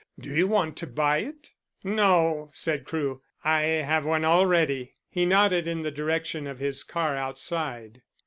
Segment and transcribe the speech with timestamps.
[0.19, 1.53] "Do you want to buy it?"
[1.83, 3.21] "No," said Crewe.
[3.43, 8.01] "I have one already." He nodded in the direction of his car outside.